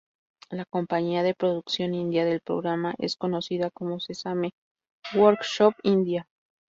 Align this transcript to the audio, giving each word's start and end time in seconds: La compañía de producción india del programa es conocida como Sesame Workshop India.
La 0.49 0.65
compañía 0.65 1.21
de 1.21 1.35
producción 1.35 1.93
india 1.93 2.25
del 2.25 2.41
programa 2.41 2.95
es 2.97 3.15
conocida 3.15 3.69
como 3.69 3.99
Sesame 3.99 4.49
Workshop 5.13 5.75
India. 5.83 6.27